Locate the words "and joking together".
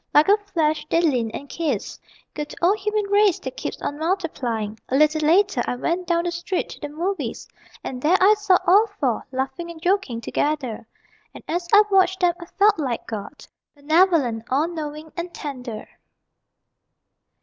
9.69-10.87